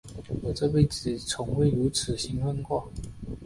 [0.41, 2.91] 我这辈子从未如此兴奋过。